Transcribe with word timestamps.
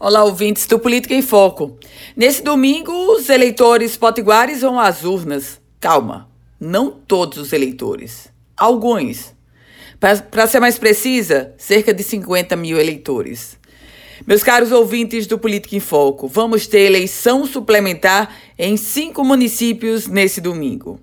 Olá, 0.00 0.22
ouvintes 0.22 0.64
do 0.68 0.78
Política 0.78 1.12
em 1.12 1.22
Foco. 1.22 1.76
Nesse 2.16 2.40
domingo, 2.40 2.92
os 2.92 3.28
eleitores 3.28 3.96
potiguares 3.96 4.60
vão 4.60 4.78
às 4.78 5.02
urnas. 5.02 5.60
Calma, 5.80 6.28
não 6.60 6.88
todos 6.88 7.36
os 7.36 7.52
eleitores. 7.52 8.28
Alguns. 8.56 9.34
Para 9.98 10.46
ser 10.46 10.60
mais 10.60 10.78
precisa, 10.78 11.52
cerca 11.58 11.92
de 11.92 12.04
50 12.04 12.54
mil 12.54 12.78
eleitores. 12.78 13.58
Meus 14.24 14.44
caros 14.44 14.70
ouvintes 14.70 15.26
do 15.26 15.36
Política 15.36 15.74
em 15.74 15.80
Foco, 15.80 16.28
vamos 16.28 16.68
ter 16.68 16.82
eleição 16.82 17.44
suplementar 17.44 18.36
em 18.56 18.76
cinco 18.76 19.24
municípios 19.24 20.06
nesse 20.06 20.40
domingo. 20.40 21.00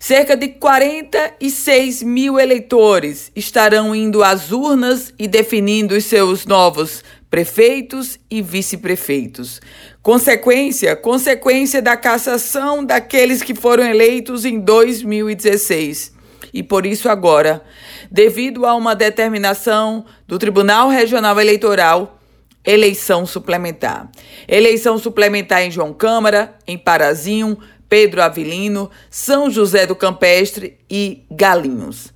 Cerca 0.00 0.36
de 0.36 0.48
46 0.48 2.02
mil 2.02 2.38
eleitores 2.38 3.30
estarão 3.34 3.94
indo 3.94 4.22
às 4.24 4.50
urnas 4.50 5.14
e 5.18 5.28
definindo 5.28 5.94
os 5.94 6.04
seus 6.04 6.44
novos 6.44 7.02
prefeitos 7.34 8.16
e 8.30 8.40
vice-prefeitos. 8.40 9.60
Consequência, 10.00 10.94
consequência 10.94 11.82
da 11.82 11.96
cassação 11.96 12.84
daqueles 12.84 13.42
que 13.42 13.56
foram 13.56 13.82
eleitos 13.84 14.44
em 14.44 14.60
2016. 14.60 16.14
E 16.52 16.62
por 16.62 16.86
isso 16.86 17.08
agora, 17.08 17.60
devido 18.08 18.64
a 18.64 18.76
uma 18.76 18.94
determinação 18.94 20.04
do 20.28 20.38
Tribunal 20.38 20.88
Regional 20.88 21.40
Eleitoral, 21.40 22.20
eleição 22.64 23.26
suplementar. 23.26 24.08
Eleição 24.46 24.96
suplementar 24.96 25.62
em 25.62 25.72
João 25.72 25.92
Câmara, 25.92 26.54
em 26.68 26.78
Parazinho, 26.78 27.58
Pedro 27.88 28.22
Avilino, 28.22 28.88
São 29.10 29.50
José 29.50 29.88
do 29.88 29.96
Campestre 29.96 30.78
e 30.88 31.24
Galinhos. 31.32 32.12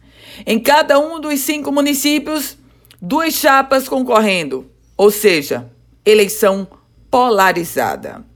Em 0.46 0.60
cada 0.60 0.96
um 1.00 1.18
dos 1.18 1.40
cinco 1.40 1.72
municípios, 1.72 2.56
duas 3.02 3.34
chapas 3.34 3.88
concorrendo 3.88 4.77
ou 4.98 5.10
seja, 5.12 5.70
eleição 6.04 6.68
polarizada. 7.08 8.26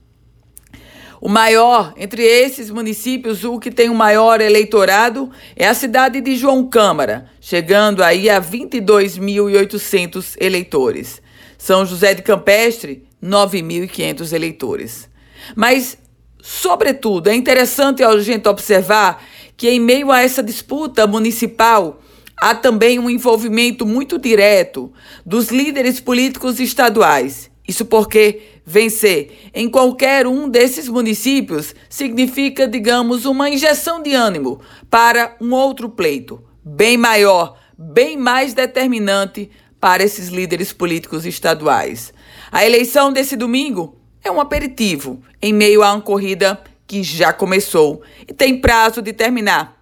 O 1.20 1.28
maior 1.28 1.92
entre 1.96 2.22
esses 2.22 2.70
municípios, 2.70 3.44
o 3.44 3.58
que 3.58 3.70
tem 3.70 3.90
o 3.90 3.94
maior 3.94 4.40
eleitorado, 4.40 5.30
é 5.54 5.68
a 5.68 5.74
cidade 5.74 6.20
de 6.20 6.36
João 6.36 6.68
Câmara, 6.68 7.28
chegando 7.40 8.02
aí 8.02 8.30
a 8.30 8.40
22.800 8.40 10.36
eleitores. 10.40 11.20
São 11.58 11.84
José 11.84 12.14
de 12.14 12.22
Campestre, 12.22 13.06
9.500 13.22 14.32
eleitores. 14.32 15.08
Mas, 15.54 15.98
sobretudo, 16.40 17.28
é 17.28 17.34
interessante 17.34 18.02
a 18.02 18.18
gente 18.20 18.48
observar 18.48 19.24
que, 19.56 19.68
em 19.68 19.78
meio 19.78 20.10
a 20.10 20.22
essa 20.22 20.42
disputa 20.42 21.06
municipal, 21.06 22.00
há 22.42 22.56
também 22.56 22.98
um 22.98 23.08
envolvimento 23.08 23.86
muito 23.86 24.18
direto 24.18 24.92
dos 25.24 25.50
líderes 25.50 26.00
políticos 26.00 26.58
estaduais. 26.58 27.48
Isso 27.68 27.84
porque 27.84 28.42
vencer 28.66 29.50
em 29.54 29.70
qualquer 29.70 30.26
um 30.26 30.48
desses 30.48 30.88
municípios 30.88 31.72
significa, 31.88 32.66
digamos, 32.66 33.26
uma 33.26 33.48
injeção 33.48 34.02
de 34.02 34.12
ânimo 34.12 34.60
para 34.90 35.36
um 35.40 35.52
outro 35.52 35.88
pleito, 35.88 36.42
bem 36.64 36.96
maior, 36.96 37.56
bem 37.78 38.16
mais 38.16 38.52
determinante 38.54 39.48
para 39.78 40.02
esses 40.02 40.26
líderes 40.26 40.72
políticos 40.72 41.24
estaduais. 41.24 42.12
A 42.50 42.66
eleição 42.66 43.12
desse 43.12 43.36
domingo 43.36 43.96
é 44.24 44.32
um 44.32 44.40
aperitivo 44.40 45.22
em 45.40 45.52
meio 45.52 45.84
a 45.84 45.92
uma 45.92 46.00
corrida 46.00 46.60
que 46.88 47.04
já 47.04 47.32
começou 47.32 48.02
e 48.26 48.34
tem 48.34 48.60
prazo 48.60 49.00
de 49.00 49.12
terminar 49.12 49.81